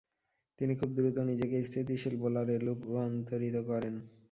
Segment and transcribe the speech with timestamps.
[0.59, 3.95] তিনি খুব দ্রুত নিজেকে স্থিতিশীল বোলারে রূপান্তরিত করেন।